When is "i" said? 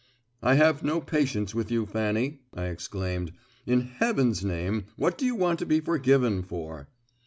0.41-0.55, 2.55-2.69